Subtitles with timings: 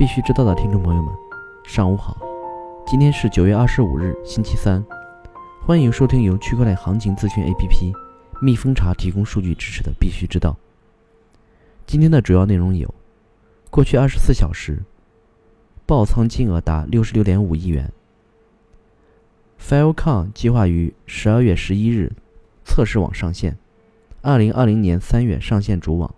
[0.00, 1.12] 必须知道的听众朋友们，
[1.62, 2.16] 上午好！
[2.86, 4.82] 今天是九月二十五日，星期三，
[5.66, 7.92] 欢迎收听由区块链行情咨询 APP
[8.40, 10.52] 蜜蜂茶提供数据支持的《必须知道》。
[11.86, 12.94] 今天的主要内容有：
[13.68, 14.82] 过去二十四小时
[15.84, 17.92] 爆仓金额达六十六点五亿元
[19.60, 22.10] ；Filecoin 计划于十二月十一日
[22.64, 23.58] 测试网上线，
[24.22, 26.10] 二零二零年三月上线主网；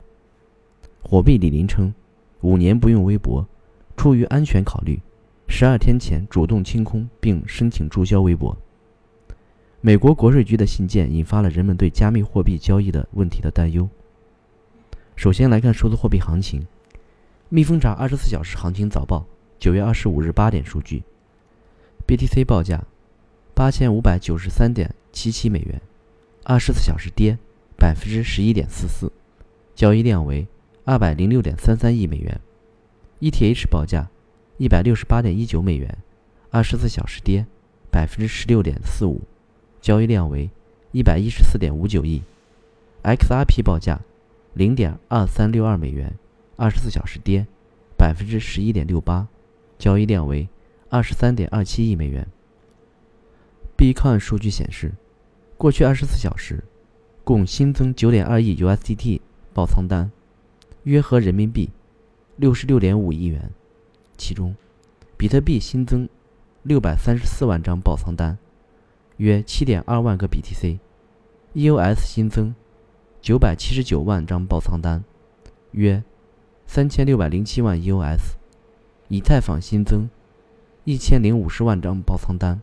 [1.03, 1.93] 火币李林称
[2.43, 3.45] 五年不用微博。
[3.97, 5.01] 出于安全考虑，
[5.47, 8.57] 十二天前主动清空并申请注销微博。
[9.81, 13.89] 美国国税局的信件引发了人们对加密货币交易的问题的担忧。
[15.17, 16.67] 首先来看数字货币行情，
[17.49, 19.25] 蜜蜂查二十四小时行情早报，
[19.59, 21.03] 九月二十五日八点数据
[22.07, 22.83] ：BTC 报价
[23.55, 25.81] 八千五百九十三点七七美元，
[26.45, 27.37] 二十四小时跌
[27.77, 29.13] 百分之十一点四四，
[29.75, 30.47] 交易量为
[30.85, 32.41] 二百零六点三三亿美元。
[33.23, 34.11] ETH 报价
[34.57, 35.97] 一百六十八点一九美元，
[36.51, 37.47] 二十四小时跌
[37.89, 39.21] 百分之十六点四五，
[39.81, 40.51] 交易量为
[40.91, 42.21] 一百一十四点五九亿。
[43.05, 44.01] XRP 报价
[44.55, 46.19] 零点二三六二美元，
[46.57, 47.47] 二十四小时跌
[47.97, 49.29] 百分之十一点六八，
[49.79, 50.49] 交易量为
[50.89, 52.27] 二十三点二七亿美元。
[53.77, 54.95] Bitcoin 数据显示，
[55.57, 56.65] 过去二十四小时
[57.23, 59.21] 共新增九点二亿 USDT
[59.55, 60.11] 爆仓单，
[60.83, 61.71] 约合人民币。
[62.37, 63.51] 六十六点五亿元，
[64.17, 64.57] 其中，
[65.17, 66.09] 比特币新增
[66.63, 68.39] 六百三十四万张爆仓单，
[69.19, 72.55] 约七点二万个 BTC；EOS 新增
[73.21, 75.05] 九百七十九万张爆仓单，
[75.73, 76.03] 约
[76.67, 78.37] 三千六百零七万 EOS；
[79.09, 80.09] 以太坊新增
[80.85, 82.61] 一千零五十万张爆仓单，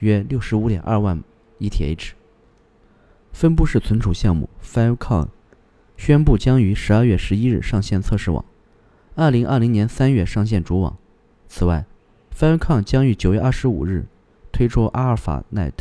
[0.00, 1.22] 约六十五点二万
[1.58, 2.10] ETH。
[3.32, 5.28] 分布式存储项目 Filecoin
[5.96, 8.44] 宣布将于十二月十一日上线测试网。
[9.18, 10.94] 二零二零年三月上线主网。
[11.48, 11.86] 此外
[12.38, 14.04] ，firecon 将于九月二十五日
[14.52, 15.72] 推出 AlphaNet。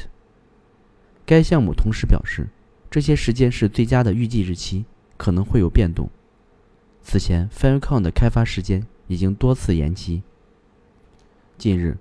[1.26, 2.48] 该项目同时表示，
[2.90, 4.86] 这些时间是最佳的预计日期，
[5.18, 6.10] 可能会有变动。
[7.04, 10.24] 此前 firecon 的开发时间已经多次延期。
[11.58, 11.98] 近日，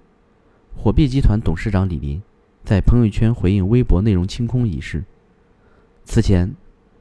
[0.76, 2.22] 火币集团董事长李林
[2.64, 5.02] 在朋友圈回应微博内容清空一事。
[6.04, 6.54] 此前，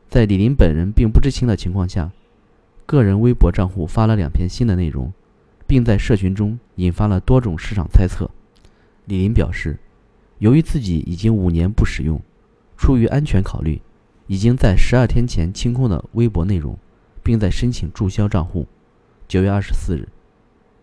[0.09, 2.11] 在李林本人并不知情的情况下。
[2.85, 5.11] 个人微博账户发了两篇新的内容，
[5.66, 8.29] 并在社群中引发了多种市场猜测。
[9.05, 9.79] 李林表示，
[10.39, 12.21] 由于自己已经五年不使用，
[12.77, 13.81] 出于安全考虑，
[14.27, 16.77] 已经在十二天前清空了微博内容，
[17.23, 18.67] 并在申请注销账户。
[19.27, 20.07] 九月二十四日，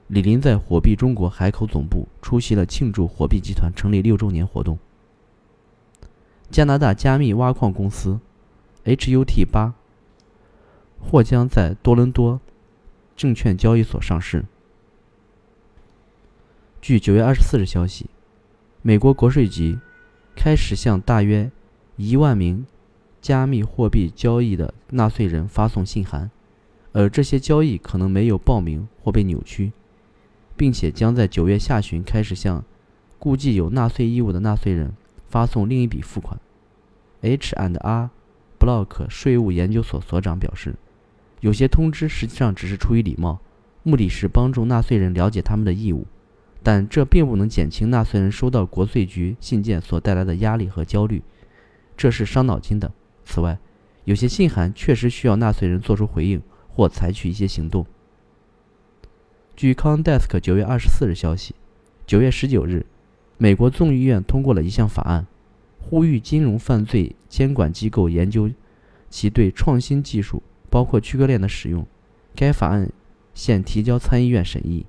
[0.09, 4.79] 李林在火币中国海口总部出席了庆祝火币集团成立六周年活动。
[6.51, 8.19] 加拿大加密挖矿公司
[8.85, 9.75] HUT 八。
[11.01, 12.41] 或将在多伦多
[13.17, 14.45] 证券交易所上市。
[16.81, 18.07] 据九月二十四日消息，
[18.83, 19.79] 美国国税局
[20.37, 21.51] 开始向大约
[21.97, 22.65] 一万名
[23.21, 26.31] 加密货币交易的纳税人发送信函，
[26.93, 29.73] 而这些交易可能没有报名或被扭曲，
[30.57, 32.65] 并且将在九月下旬开始向
[33.19, 34.95] 估计有纳税义务的纳税人
[35.29, 36.41] 发送另一笔付款。
[37.21, 38.11] H and R
[38.59, 40.77] Block 税务研究所所长表示。
[41.41, 43.41] 有些通知实际上只是出于礼貌，
[43.83, 46.07] 目的是帮助纳税人了解他们的义务，
[46.63, 51.23] 但这并不能减轻纳税人收到国税局信件所带来的压力和焦虑，
[51.97, 52.93] 这是伤脑筋的。
[53.25, 53.59] 此外，
[54.05, 57.87] 有些信函确实需要纳税人做出回应或采取一些行动。
[59.57, 61.55] 据 c o n d e s k 九月二十四日消息，
[62.07, 62.85] 九月十九日，
[63.39, 65.27] 美国众议院通过了一项法案，
[65.79, 68.51] 呼吁金融犯罪监管机构研究
[69.09, 70.43] 其对创新技术。
[70.71, 71.87] 包括区块链的使用，
[72.35, 72.89] 该法案
[73.35, 74.87] 现提交参议院审议。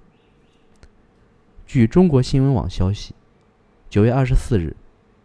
[1.65, 3.15] 据中国新闻网消息，
[3.89, 4.75] 九月二十四日，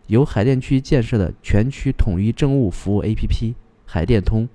[0.06, 4.48] 由海淀区建设的全区统一政务服务 APP“ 海淀通”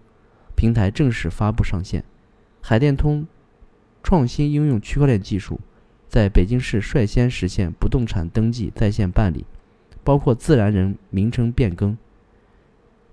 [0.56, 2.04] 平台正式发布上线。
[2.62, 3.28] 海淀通
[4.02, 5.60] 创新应用区块链技术，
[6.08, 9.46] 在北京市率先实现不动产登记在线办理，
[10.04, 11.98] 包括自然人名称变更。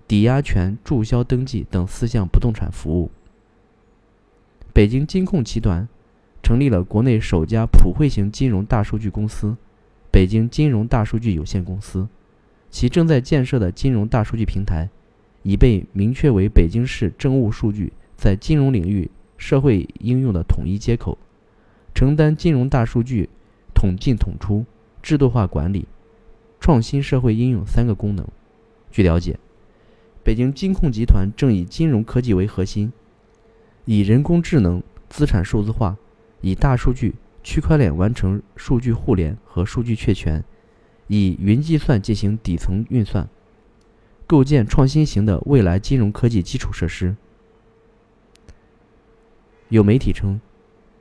[0.08, 3.10] 抵押权注销登记等四项不动产服务。
[4.72, 5.86] 北京金控集团
[6.42, 9.54] 成立了国内首家普惠型金融大数据公司——
[10.10, 12.08] 北京金融大数据有限公司，
[12.70, 14.88] 其正在建设的金融大数据平台
[15.42, 21.18] 已被明确为北京市政务数据在金融领域社会应用的统一接口，
[21.94, 23.28] 承担金融大数据
[23.74, 24.64] 统进统出、
[25.02, 25.86] 制度化管理、
[26.58, 28.26] 创新社会应用三个功能。
[28.90, 29.38] 据了解。
[30.22, 32.92] 北京金控集团正以金融科技为核心，
[33.86, 35.96] 以人工智能、资产数字化、
[36.42, 40.44] 以大数据、区块链完成数据互联和数据确权，
[41.06, 43.26] 以云计算进行底层运算，
[44.26, 47.16] 构建创新型的未来金融科技基础设施。
[49.70, 50.40] 有媒体称，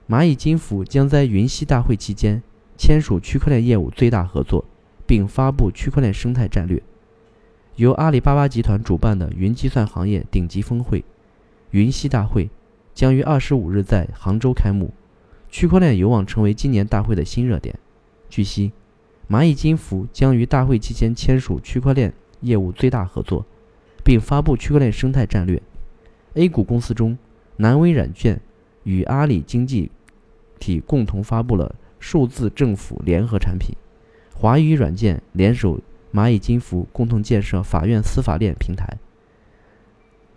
[0.08, 2.42] 蚂蚁金服将在云栖大会期间
[2.78, 4.64] 签署区块链业务最大合作，
[5.06, 6.81] 并发布区块链生态战略。
[7.78, 11.06] 由阿里巴巴集团主办的云计算行业顶级峰会——
[11.70, 12.50] 云栖大会，
[12.96, 14.92] 将于二十五日在杭州开幕。
[15.52, 17.78] 区块链有望成为今年大会的新热点。
[18.30, 18.72] 据悉，
[19.30, 23.46] 蚂蚁金服将于大会期间签署区块链业务最大合作，
[24.04, 25.62] 并发布区块链生态战略。
[26.34, 27.16] A 股公司中，
[27.58, 28.42] 南威软件
[28.86, 29.92] 与阿里经济
[30.58, 33.76] 体共同发布了数字政府联合产品，
[34.34, 35.80] 华宇软件联手。
[36.13, 38.98] 蚂蚁金服共同建设法院司法链平台。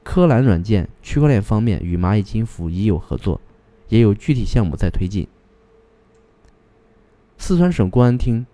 [0.03, 3.41] 科蓝软件区块链方面与蚂蚁金服已有合作，
[3.89, 5.29] 也有具体项目在推进。
[7.37, 8.47] 四川省公安厅，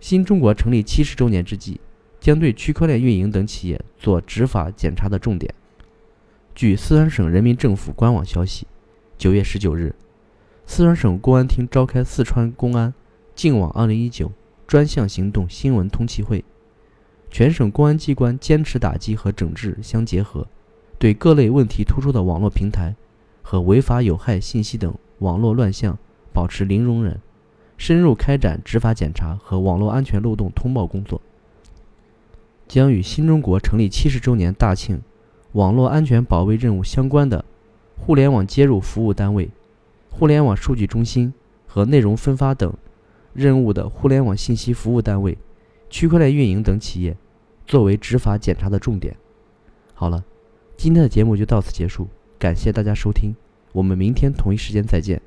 [0.00, 1.80] 新中国成立七十周年之际，
[2.20, 5.52] 将对区块链运营等企业做执法检查的重点。
[6.54, 8.66] 据四川省人民政府官网消息，
[9.18, 9.94] 九月十九日，
[10.66, 12.92] 四川省公安厅召开四川公安
[13.34, 14.30] 净网二零一九。
[14.72, 16.42] 专项行动新闻通气会，
[17.30, 20.46] 全省公安机关坚持打击和整治相结合，
[20.98, 22.94] 对各类问题突出的网络平台
[23.42, 25.98] 和违法有害信息等网络乱象
[26.32, 27.20] 保持零容忍，
[27.76, 31.20] 深入开展执法检查和网络安全漏洞通报工作。
[32.66, 35.02] 将与新中国成立七十周年大庆
[35.52, 37.44] 网络安全保卫任务相关的
[37.98, 39.50] 互联网接入服务单位、
[40.08, 41.34] 互联网数据中心
[41.66, 42.72] 和内容分发等。
[43.32, 45.36] 任务的互联网信息服务单位、
[45.88, 47.16] 区块链运营等企业，
[47.66, 49.16] 作为执法检查的重点。
[49.94, 50.24] 好了，
[50.76, 52.08] 今天的节目就到此结束，
[52.38, 53.34] 感谢大家收听，
[53.72, 55.20] 我们明天同一时间再见。